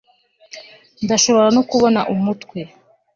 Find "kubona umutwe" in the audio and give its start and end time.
1.69-2.59